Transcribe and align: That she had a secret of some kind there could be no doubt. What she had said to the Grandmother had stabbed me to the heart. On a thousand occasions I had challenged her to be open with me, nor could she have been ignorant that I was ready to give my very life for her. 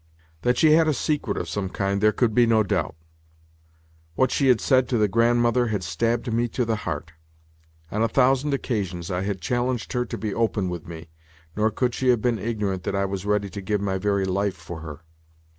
That 0.41 0.57
she 0.57 0.71
had 0.71 0.87
a 0.87 0.95
secret 0.95 1.37
of 1.37 1.47
some 1.47 1.69
kind 1.69 2.01
there 2.01 2.11
could 2.11 2.33
be 2.33 2.47
no 2.47 2.63
doubt. 2.63 2.95
What 4.15 4.31
she 4.31 4.47
had 4.47 4.59
said 4.59 4.89
to 4.89 4.97
the 4.97 5.07
Grandmother 5.07 5.67
had 5.67 5.83
stabbed 5.83 6.33
me 6.33 6.47
to 6.47 6.65
the 6.65 6.75
heart. 6.75 7.13
On 7.91 8.01
a 8.01 8.07
thousand 8.07 8.51
occasions 8.55 9.11
I 9.11 9.21
had 9.21 9.41
challenged 9.41 9.93
her 9.93 10.05
to 10.05 10.17
be 10.17 10.33
open 10.33 10.69
with 10.69 10.87
me, 10.87 11.11
nor 11.55 11.69
could 11.69 11.93
she 11.93 12.07
have 12.07 12.19
been 12.19 12.39
ignorant 12.39 12.81
that 12.85 12.95
I 12.95 13.05
was 13.05 13.27
ready 13.27 13.51
to 13.51 13.61
give 13.61 13.79
my 13.79 13.99
very 13.99 14.25
life 14.25 14.55
for 14.57 14.79
her. 14.79 15.01